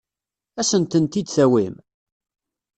[0.59, 1.75] Ad asent-tent-id-tawim?